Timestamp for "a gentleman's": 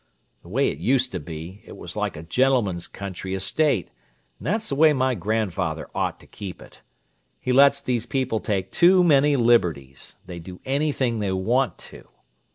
2.17-2.87